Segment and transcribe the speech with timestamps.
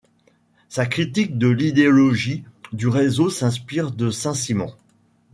[0.67, 4.73] Sa critique de l'idéologie du réseau s'inspire de Saint-Simon.